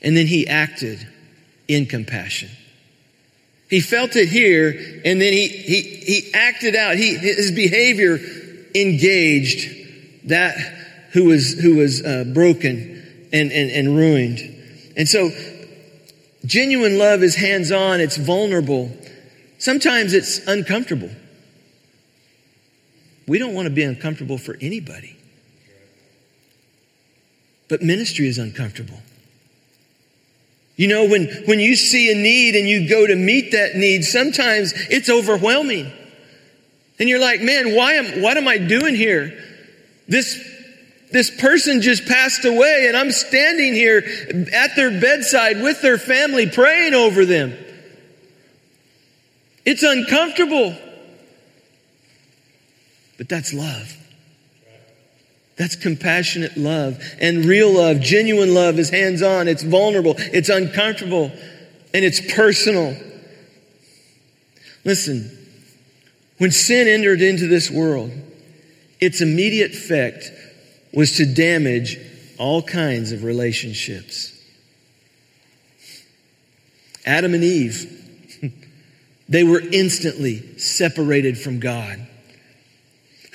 [0.00, 1.06] And then he acted
[1.68, 2.48] in compassion.
[3.68, 4.70] He felt it here
[5.04, 6.96] and then he, he, he acted out.
[6.96, 8.18] He, his behavior
[8.74, 10.56] engaged that
[11.12, 14.40] who was, who was uh, broken and, and, and ruined.
[14.96, 15.30] And so
[16.46, 18.00] genuine love is hands on.
[18.00, 18.90] It's vulnerable.
[19.58, 21.10] Sometimes it's uncomfortable.
[23.26, 25.16] We don't want to be uncomfortable for anybody.
[27.68, 29.00] But ministry is uncomfortable.
[30.76, 34.04] You know, when, when you see a need and you go to meet that need,
[34.04, 35.90] sometimes it's overwhelming.
[36.98, 39.42] And you're like, man, why am, what am I doing here?
[40.06, 40.38] This,
[41.12, 44.04] this person just passed away and I'm standing here
[44.52, 47.56] at their bedside with their family praying over them.
[49.66, 50.74] It's uncomfortable.
[53.18, 53.96] But that's love.
[55.56, 57.02] That's compassionate love.
[57.20, 61.32] And real love, genuine love is hands on, it's vulnerable, it's uncomfortable,
[61.92, 62.96] and it's personal.
[64.84, 65.30] Listen,
[66.38, 68.12] when sin entered into this world,
[69.00, 70.30] its immediate effect
[70.92, 71.98] was to damage
[72.38, 74.32] all kinds of relationships.
[77.06, 78.05] Adam and Eve,
[79.28, 82.06] they were instantly separated from God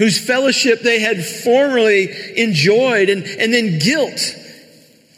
[0.02, 4.36] whose fellowship they had formerly enjoyed, and, and then guilt.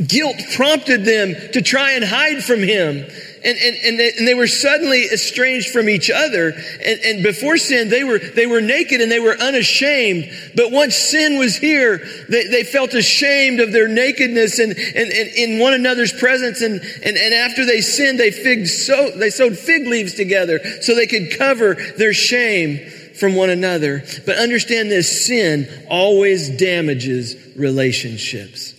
[0.06, 3.10] Guilt prompted them to try and hide from him.
[3.44, 6.50] And, and, and, they, and they were suddenly estranged from each other.
[6.86, 10.32] And, and before sin, they were, they were naked and they were unashamed.
[10.56, 11.98] But once sin was here,
[12.30, 16.62] they, they felt ashamed of their nakedness and, and, and in one another's presence.
[16.62, 20.96] And, and, and after they sinned, they, fig so, they sewed fig leaves together so
[20.96, 24.04] they could cover their shame from one another.
[24.26, 28.73] But understand this sin always damages relationships.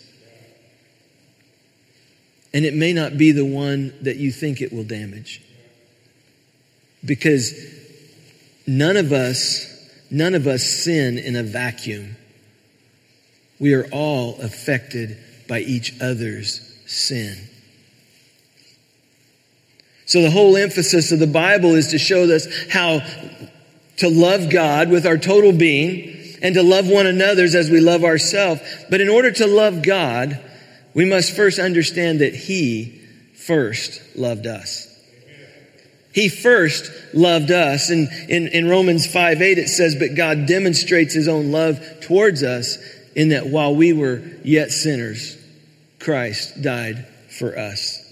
[2.54, 5.42] And it may not be the one that you think it will damage.
[7.04, 7.52] Because
[8.64, 9.66] none of us,
[10.08, 12.16] none of us sin in a vacuum.
[13.58, 17.36] We are all affected by each other's sin.
[20.06, 23.00] So the whole emphasis of the Bible is to show us how
[23.96, 28.04] to love God with our total being and to love one another as we love
[28.04, 28.60] ourselves.
[28.90, 30.40] But in order to love God,
[30.94, 33.00] we must first understand that He
[33.34, 34.90] first loved us.
[36.14, 37.90] He first loved us.
[37.90, 42.42] And in, in Romans 5 8, it says, But God demonstrates His own love towards
[42.42, 42.78] us
[43.16, 45.36] in that while we were yet sinners,
[45.98, 48.03] Christ died for us.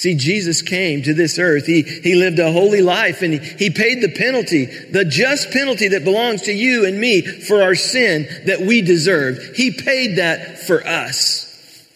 [0.00, 1.66] See, Jesus came to this earth.
[1.66, 5.88] He, he lived a holy life and he, he paid the penalty, the just penalty
[5.88, 9.56] that belongs to you and me for our sin that we deserved.
[9.56, 11.86] He paid that for us.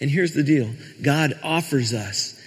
[0.00, 0.70] And here's the deal.
[1.02, 2.40] God offers us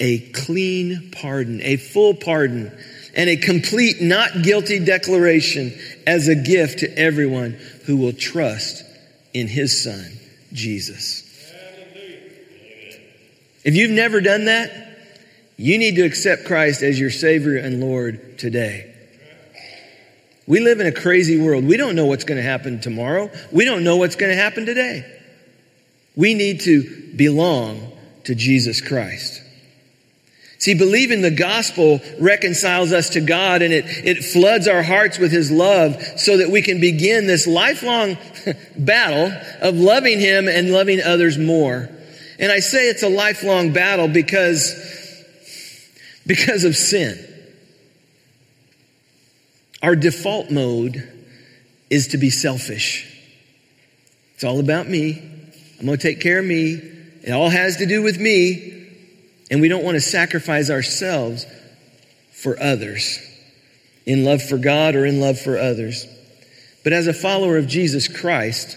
[0.00, 2.72] a clean pardon, a full pardon,
[3.14, 7.52] and a complete not guilty declaration as a gift to everyone
[7.84, 8.82] who will trust
[9.34, 10.10] in his son,
[10.54, 11.23] Jesus.
[13.64, 14.70] If you've never done that,
[15.56, 18.94] you need to accept Christ as your Savior and Lord today.
[20.46, 21.64] We live in a crazy world.
[21.64, 23.30] We don't know what's going to happen tomorrow.
[23.50, 25.10] We don't know what's going to happen today.
[26.16, 27.92] We need to belong
[28.24, 29.40] to Jesus Christ.
[30.58, 35.32] See, believing the gospel reconciles us to God and it, it floods our hearts with
[35.32, 38.16] His love so that we can begin this lifelong
[38.78, 41.88] battle of loving Him and loving others more.
[42.38, 44.74] And I say it's a lifelong battle because,
[46.26, 47.18] because of sin.
[49.82, 51.08] Our default mode
[51.90, 53.10] is to be selfish.
[54.34, 55.18] It's all about me.
[55.78, 56.72] I'm going to take care of me.
[57.22, 58.88] It all has to do with me.
[59.50, 61.46] And we don't want to sacrifice ourselves
[62.32, 63.18] for others
[64.06, 66.06] in love for God or in love for others.
[66.82, 68.76] But as a follower of Jesus Christ,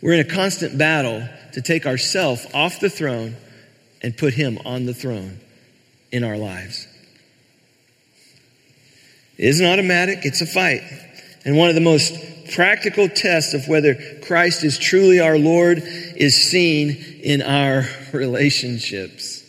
[0.00, 3.34] We're in a constant battle to take ourself off the throne
[4.00, 5.40] and put him on the throne
[6.12, 6.86] in our lives.
[9.36, 10.82] It isn't automatic, it's a fight.
[11.44, 12.14] And one of the most
[12.54, 16.90] practical tests of whether Christ is truly our Lord is seen
[17.24, 19.42] in our relationships.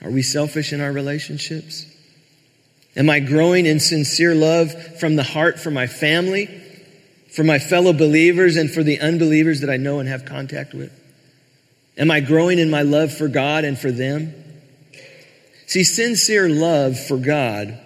[0.00, 1.84] Are we selfish in our relationships?
[2.94, 6.62] Am I growing in sincere love from the heart for my family,
[7.38, 10.90] for my fellow believers, and for the unbelievers that I know and have contact with?
[11.96, 14.34] Am I growing in my love for God and for them?
[15.68, 17.78] See, sincere love for God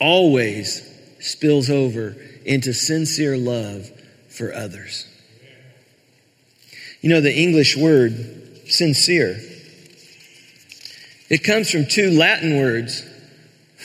[0.00, 0.82] always
[1.20, 3.88] spills over into sincere love
[4.28, 5.06] for others.
[7.02, 9.38] You know, the English word sincere,
[11.30, 13.08] it comes from two Latin words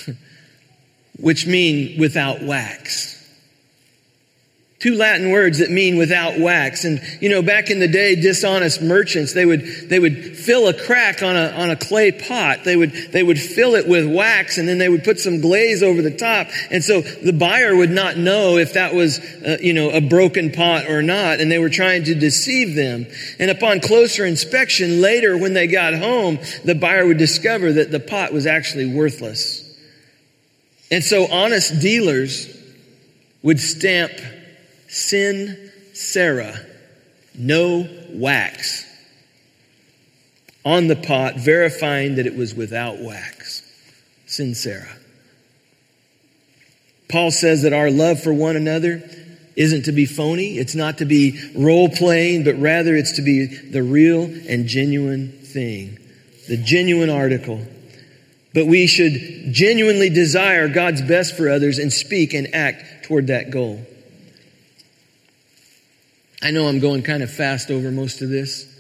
[1.20, 3.07] which mean without wax.
[4.80, 6.86] Two Latin words that mean without wax.
[6.86, 10.74] And, you know, back in the day, dishonest merchants, they would, they would fill a
[10.74, 12.64] crack on a, on a clay pot.
[12.64, 15.82] They would, they would fill it with wax and then they would put some glaze
[15.82, 16.50] over the top.
[16.70, 20.52] And so the buyer would not know if that was, uh, you know, a broken
[20.52, 21.40] pot or not.
[21.40, 23.08] And they were trying to deceive them.
[23.40, 28.00] And upon closer inspection later, when they got home, the buyer would discover that the
[28.00, 29.64] pot was actually worthless.
[30.92, 32.56] And so honest dealers
[33.42, 34.12] would stamp
[34.98, 36.60] sine cera,
[37.38, 38.86] no wax,
[40.66, 43.64] on the pot, verifying that it was without wax.
[44.26, 44.98] Sine cera.
[47.10, 49.02] Paul says that our love for one another
[49.56, 53.46] isn't to be phony, it's not to be role playing, but rather it's to be
[53.46, 55.98] the real and genuine thing,
[56.48, 57.66] the genuine article.
[58.54, 63.52] But we should genuinely desire God's best for others and speak and act toward that
[63.52, 63.86] goal.
[66.48, 68.74] I know I'm going kind of fast over most of this.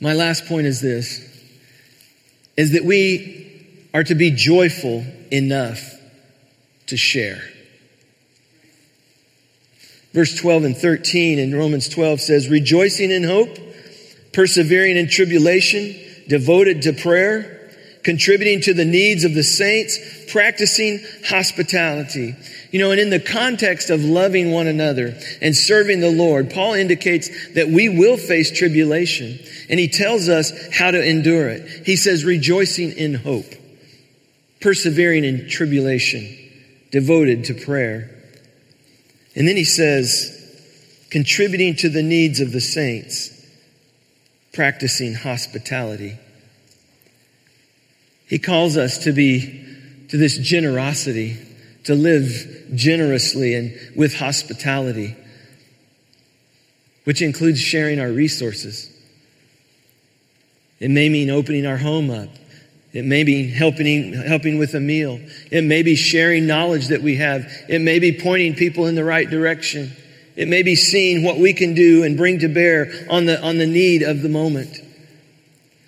[0.00, 1.20] My last point is this
[2.56, 5.82] is that we are to be joyful enough
[6.86, 7.42] to share.
[10.14, 13.58] Verse 12 and 13 in Romans 12 says, rejoicing in hope,
[14.32, 15.94] persevering in tribulation,
[16.26, 17.70] devoted to prayer,
[18.02, 19.98] contributing to the needs of the saints,
[20.32, 22.34] practicing hospitality.
[22.70, 26.74] You know, and in the context of loving one another and serving the Lord, Paul
[26.74, 29.38] indicates that we will face tribulation
[29.70, 31.86] and he tells us how to endure it.
[31.86, 33.52] He says, rejoicing in hope,
[34.60, 36.28] persevering in tribulation,
[36.90, 38.10] devoted to prayer.
[39.34, 40.34] And then he says,
[41.10, 43.30] contributing to the needs of the saints,
[44.52, 46.18] practicing hospitality.
[48.26, 49.64] He calls us to be,
[50.08, 51.38] to this generosity,
[51.88, 55.16] to live generously and with hospitality,
[57.04, 58.94] which includes sharing our resources.
[60.80, 62.28] It may mean opening our home up.
[62.92, 65.18] It may be helping, helping with a meal.
[65.50, 67.50] It may be sharing knowledge that we have.
[67.70, 69.90] It may be pointing people in the right direction.
[70.36, 73.56] It may be seeing what we can do and bring to bear on the, on
[73.56, 74.76] the need of the moment.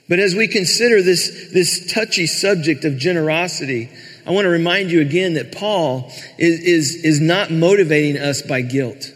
[0.08, 3.90] But as we consider this, this touchy subject of generosity,
[4.26, 8.60] I want to remind you again that Paul is, is, is not motivating us by
[8.62, 9.12] guilt.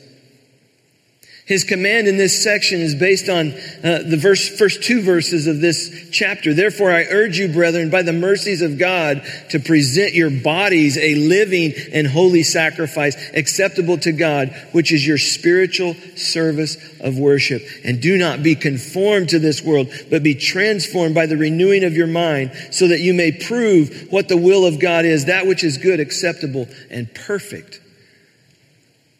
[1.47, 5.61] His command in this section is based on uh, the verse, first two verses of
[5.61, 6.55] this chapter.
[6.55, 11.15] Therefore, I urge you, brethren, by the mercies of God, to present your bodies a
[11.17, 17.61] living and holy sacrifice acceptable to God, which is your spiritual service of worship.
[17.85, 21.93] And do not be conformed to this world, but be transformed by the renewing of
[21.93, 25.63] your mind, so that you may prove what the will of God is, that which
[25.63, 27.83] is good, acceptable, and perfect.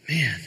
[0.09, 0.41] Man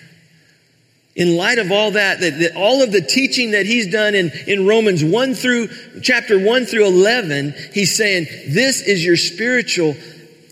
[1.18, 4.32] in light of all that, that, that, all of the teaching that he's done in,
[4.46, 5.68] in Romans 1 through
[6.04, 9.96] chapter 1 through 11, he's saying this is your spiritual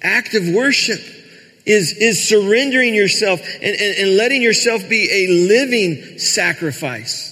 [0.01, 0.99] act of worship
[1.67, 7.31] is, is surrendering yourself and, and, and letting yourself be a living sacrifice.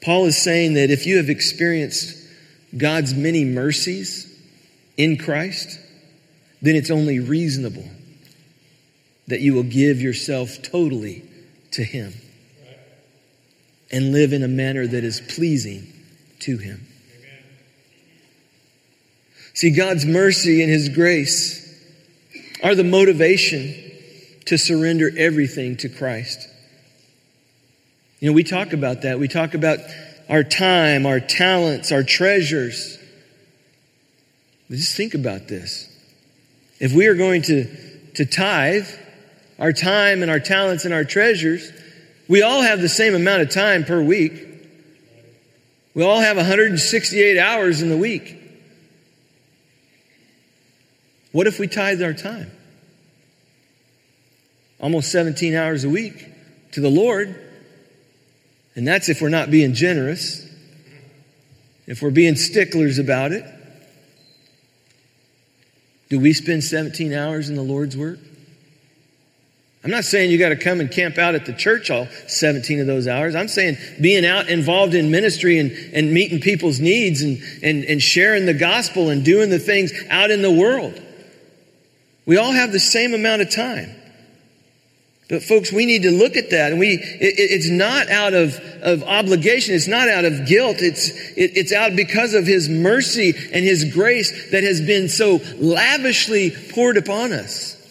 [0.00, 2.16] Paul is saying that if you have experienced
[2.76, 4.28] God's many mercies
[4.96, 5.80] in Christ,
[6.60, 7.84] then it's only reasonable
[9.32, 11.22] that you will give yourself totally
[11.70, 12.12] to Him
[13.90, 15.90] and live in a manner that is pleasing
[16.40, 16.86] to Him.
[19.54, 21.82] See, God's mercy and His grace
[22.62, 23.74] are the motivation
[24.44, 26.46] to surrender everything to Christ.
[28.20, 29.18] You know, we talk about that.
[29.18, 29.78] We talk about
[30.28, 32.98] our time, our talents, our treasures.
[34.68, 35.88] But just think about this.
[36.80, 37.64] If we are going to,
[38.16, 38.88] to tithe,
[39.62, 41.72] our time and our talents and our treasures,
[42.26, 44.44] we all have the same amount of time per week.
[45.94, 48.38] We all have 168 hours in the week.
[51.30, 52.50] What if we tithe our time?
[54.80, 56.26] Almost 17 hours a week
[56.72, 57.32] to the Lord.
[58.74, 60.44] And that's if we're not being generous,
[61.86, 63.44] if we're being sticklers about it.
[66.08, 68.18] Do we spend 17 hours in the Lord's work?
[69.84, 72.78] I'm not saying you got to come and camp out at the church all 17
[72.80, 73.34] of those hours.
[73.34, 78.00] I'm saying being out involved in ministry and, and meeting people's needs and, and, and
[78.00, 81.00] sharing the gospel and doing the things out in the world.
[82.26, 83.90] We all have the same amount of time.
[85.28, 88.54] But folks, we need to look at that and we, it, it's not out of,
[88.82, 89.74] of obligation.
[89.74, 90.76] It's not out of guilt.
[90.78, 95.40] It's, it, it's out because of His mercy and His grace that has been so
[95.56, 97.81] lavishly poured upon us.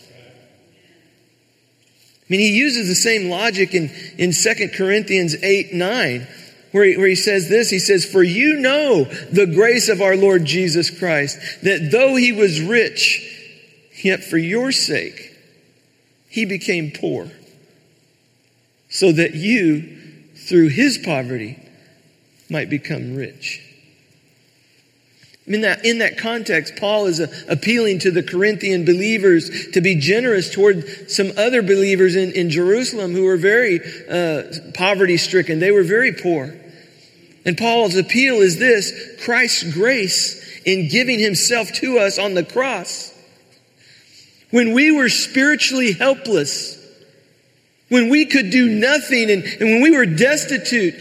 [2.31, 6.27] Mean, he uses the same logic in, in 2 Corinthians 8, 9,
[6.71, 7.69] where he, where he says this.
[7.69, 12.31] He says, For you know the grace of our Lord Jesus Christ, that though he
[12.31, 13.21] was rich,
[14.01, 15.37] yet for your sake,
[16.29, 17.29] he became poor,
[18.87, 19.97] so that you,
[20.33, 21.59] through his poverty,
[22.49, 23.61] might become rich.
[25.47, 27.19] In that, in that context, Paul is
[27.49, 33.13] appealing to the Corinthian believers to be generous toward some other believers in, in Jerusalem
[33.13, 34.43] who were very uh,
[34.75, 35.59] poverty stricken.
[35.59, 36.53] They were very poor.
[37.43, 43.11] And Paul's appeal is this Christ's grace in giving himself to us on the cross
[44.51, 46.77] when we were spiritually helpless,
[47.89, 50.93] when we could do nothing, and, and when we were destitute,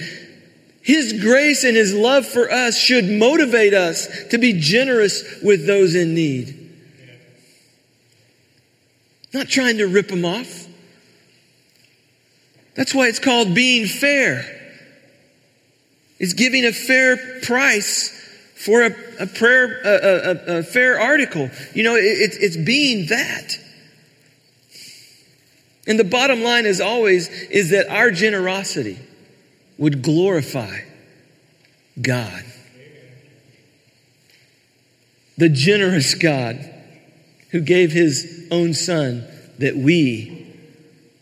[0.83, 5.95] His grace and His love for us should motivate us to be generous with those
[5.95, 6.57] in need.
[9.33, 10.67] Not trying to rip them off.
[12.75, 14.57] That's why it's called being fair.
[16.19, 18.17] It's giving a fair price
[18.57, 21.51] for a, a prayer, a, a, a, fair article.
[21.75, 23.59] You know, it, it's being that.
[25.87, 28.99] And the bottom line is always is that our generosity
[29.81, 30.79] would glorify
[32.01, 32.45] God.
[35.39, 36.59] The generous God
[37.51, 39.27] who gave his own son
[39.59, 40.55] that we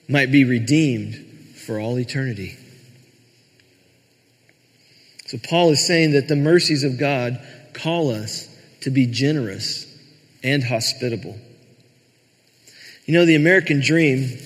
[0.09, 1.14] might be redeemed
[1.54, 2.56] for all eternity.
[5.26, 7.38] So Paul is saying that the mercies of God
[7.74, 8.48] call us
[8.80, 9.86] to be generous
[10.42, 11.38] and hospitable.
[13.04, 14.36] You know, the American dream,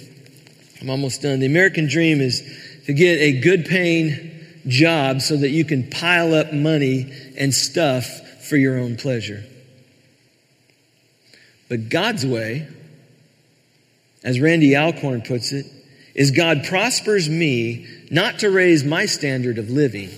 [0.80, 1.40] I'm almost done.
[1.40, 2.42] The American dream is
[2.86, 4.30] to get a good paying
[4.66, 8.06] job so that you can pile up money and stuff
[8.48, 9.44] for your own pleasure.
[11.68, 12.68] But God's way,
[14.22, 15.66] as Randy Alcorn puts it,
[16.14, 20.10] is God prospers me not to raise my standard of living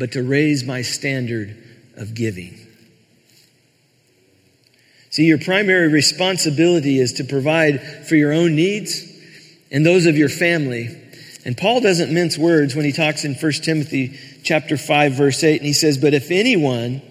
[0.00, 1.56] but to raise my standard
[1.94, 2.58] of giving.
[5.10, 9.06] See, your primary responsibility is to provide for your own needs
[9.70, 10.96] and those of your family.
[11.44, 15.56] And Paul doesn't mince words when he talks in 1 Timothy chapter 5 verse 8
[15.58, 17.02] and he says, "But if anyone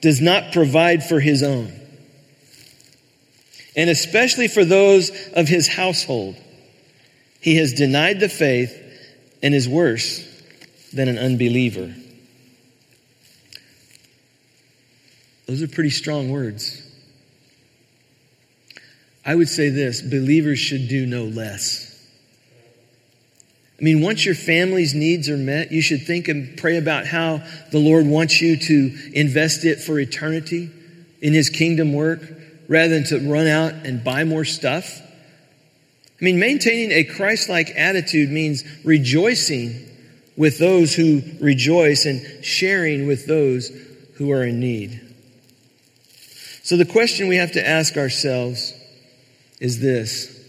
[0.00, 1.72] does not provide for his own,
[3.74, 6.36] and especially for those of his household,
[7.40, 8.72] he has denied the faith
[9.42, 10.22] and is worse
[10.92, 11.94] than an unbeliever."
[15.46, 16.82] Those are pretty strong words.
[19.24, 21.91] I would say this believers should do no less.
[23.82, 27.42] I mean, once your family's needs are met, you should think and pray about how
[27.72, 30.70] the Lord wants you to invest it for eternity
[31.20, 32.20] in His kingdom work
[32.68, 35.00] rather than to run out and buy more stuff.
[35.00, 39.88] I mean, maintaining a Christ like attitude means rejoicing
[40.36, 43.68] with those who rejoice and sharing with those
[44.14, 45.00] who are in need.
[46.62, 48.74] So the question we have to ask ourselves
[49.58, 50.40] is this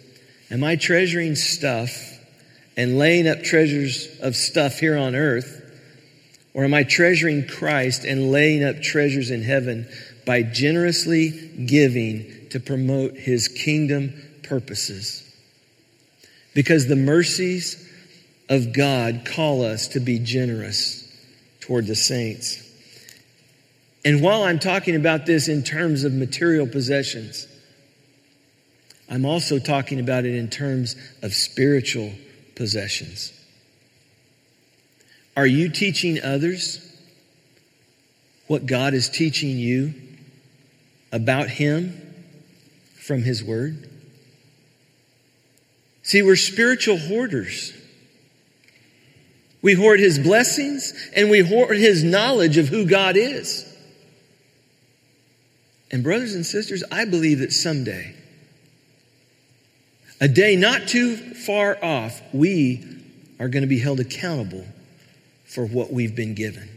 [0.52, 2.13] Am I treasuring stuff
[2.76, 5.60] and laying up treasures of stuff here on earth?
[6.54, 9.88] Or am I treasuring Christ and laying up treasures in heaven
[10.26, 11.32] by generously
[11.66, 14.14] giving to promote his kingdom
[14.44, 15.20] purposes?
[16.54, 17.90] Because the mercies
[18.50, 21.00] of God call us to be generous
[21.62, 22.60] toward the saints.
[24.06, 27.48] And while I'm talking about this in terms of material possessions,
[29.10, 32.12] I'm also talking about it in terms of spiritual
[32.56, 33.34] possessions.
[35.36, 36.80] Are you teaching others
[38.48, 39.94] what God is teaching you
[41.12, 42.14] about Him
[42.96, 43.90] from His Word?
[46.04, 47.74] See, we're spiritual hoarders.
[49.62, 53.70] We hoard his blessings and we hoard his knowledge of who God is.
[55.90, 58.14] And, brothers and sisters, I believe that someday,
[60.20, 62.84] a day not too far off, we
[63.40, 64.66] are going to be held accountable
[65.46, 66.70] for what we've been given.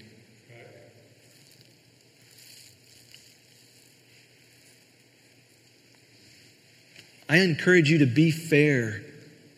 [7.29, 9.03] I encourage you to be fair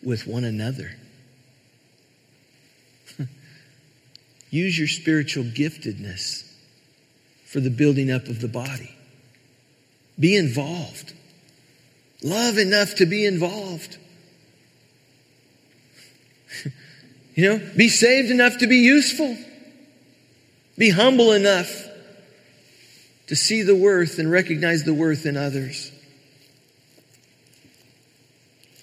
[0.01, 0.91] with one another.
[4.49, 6.51] Use your spiritual giftedness
[7.45, 8.95] for the building up of the body.
[10.19, 11.13] Be involved.
[12.21, 13.97] Love enough to be involved.
[17.35, 19.37] you know, be saved enough to be useful.
[20.77, 21.87] Be humble enough
[23.27, 25.91] to see the worth and recognize the worth in others.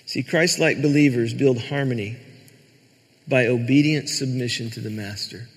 [0.07, 2.17] See, Christ like believers build harmony
[3.29, 5.49] by obedient submission to the Master.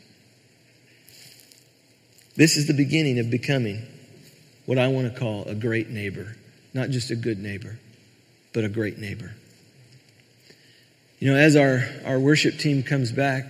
[2.35, 3.85] This is the beginning of becoming
[4.65, 6.35] what I want to call a great neighbor.
[6.73, 7.79] Not just a good neighbor,
[8.53, 9.33] but a great neighbor.
[11.19, 13.45] You know, as our, our worship team comes back,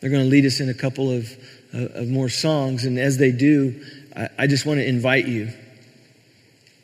[0.00, 1.30] they're going to lead us in a couple of,
[1.74, 2.84] uh, of more songs.
[2.84, 3.84] And as they do,
[4.16, 5.52] I, I just want to invite you,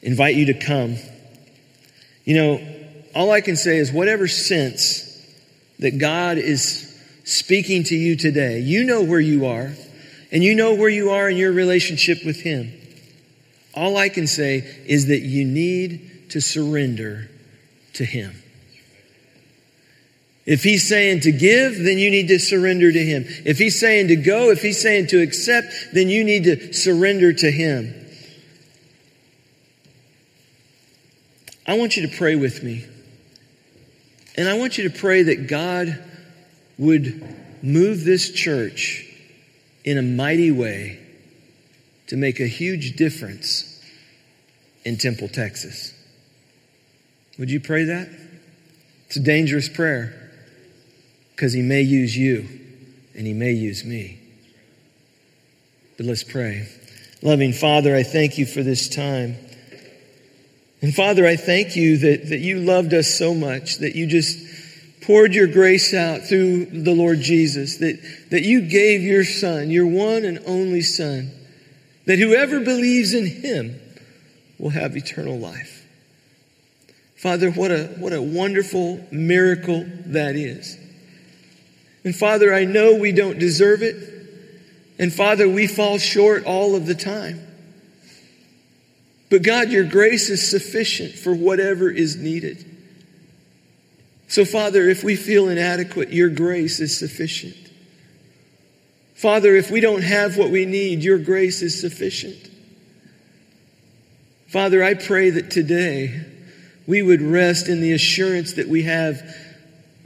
[0.03, 0.97] invite you to come.
[2.25, 2.75] You know,
[3.15, 5.05] all I can say is whatever sense
[5.79, 6.85] that God is
[7.25, 9.73] speaking to you today, you know where you are,
[10.31, 12.73] and you know where you are in your relationship with Him.
[13.79, 17.31] All I can say is that you need to surrender
[17.93, 18.43] to Him.
[20.45, 23.25] If He's saying to give, then you need to surrender to Him.
[23.45, 27.33] If He's saying to go, if He's saying to accept, then you need to surrender
[27.33, 27.95] to Him.
[31.65, 32.85] I want you to pray with me.
[34.37, 36.03] And I want you to pray that God
[36.79, 39.07] would move this church
[39.85, 40.99] in a mighty way
[42.09, 43.68] to make a huge difference
[44.89, 45.93] in Temple, Texas.
[47.39, 48.09] Would you pray that?
[49.07, 50.33] It's a dangerous prayer
[51.37, 52.49] because He may use you
[53.15, 54.19] and He may use me.
[55.99, 56.69] But let's pray.
[57.21, 59.37] Loving Father, I thank you for this time.
[60.81, 64.39] And Father, I thank you that, that you loved us so much, that you just
[65.03, 69.87] poured your grace out through the Lord Jesus, that, that you gave your Son, your
[69.87, 71.31] one and only Son,
[72.07, 73.79] that whoever believes in him
[74.59, 75.87] will have eternal life.
[77.17, 80.79] Father, what a, what a wonderful miracle that is.
[82.05, 83.97] And Father, I know we don't deserve it.
[84.99, 87.45] And Father, we fall short all of the time.
[89.31, 92.65] But God, your grace is sufficient for whatever is needed.
[94.29, 97.57] So, Father, if we feel inadequate, your grace is sufficient.
[99.15, 102.49] Father, if we don't have what we need, your grace is sufficient.
[104.49, 106.25] Father, I pray that today
[106.87, 109.23] we would rest in the assurance that we have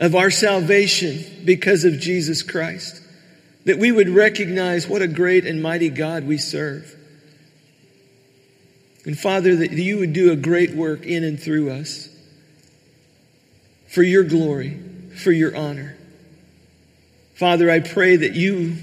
[0.01, 3.01] of our salvation because of Jesus Christ.
[3.67, 6.93] That we would recognize what a great and mighty God we serve.
[9.05, 12.09] And Father, that you would do a great work in and through us
[13.87, 14.81] for your glory,
[15.23, 15.97] for your honor.
[17.35, 18.77] Father, I pray that you,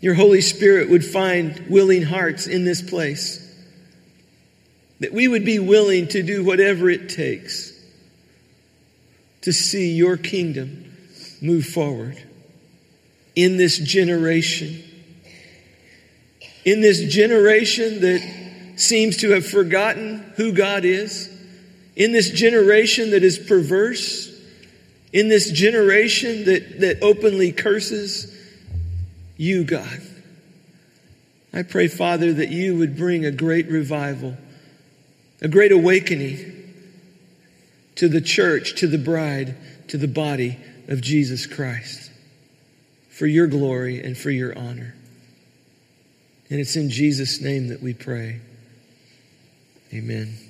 [0.00, 3.45] your Holy Spirit, would find willing hearts in this place.
[5.00, 7.72] That we would be willing to do whatever it takes
[9.42, 10.92] to see your kingdom
[11.40, 12.20] move forward
[13.34, 14.82] in this generation.
[16.64, 21.30] In this generation that seems to have forgotten who God is,
[21.94, 24.32] in this generation that is perverse,
[25.12, 28.34] in this generation that, that openly curses
[29.36, 30.00] you, God.
[31.52, 34.36] I pray, Father, that you would bring a great revival,
[35.40, 36.74] a great awakening
[37.96, 39.56] to the church, to the bride,
[39.88, 40.58] to the body
[40.88, 42.10] of Jesus Christ
[43.16, 44.94] for your glory and for your honor.
[46.50, 48.40] And it's in Jesus' name that we pray.
[49.92, 50.45] Amen.